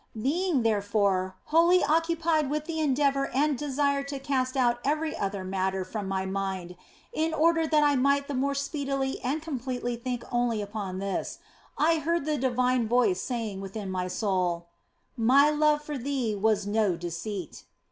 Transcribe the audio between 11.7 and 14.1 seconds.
I heard the divine voice saying within my